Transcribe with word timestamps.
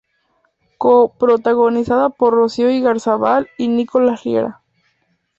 Co-protagonizada 0.79 2.09
por 2.09 2.33
Rocío 2.33 2.71
Igarzábal 2.71 3.49
y 3.59 3.67
Nicolás 3.67 4.23
Riera. 4.23 4.59